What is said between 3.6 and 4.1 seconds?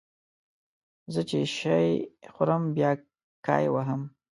وهم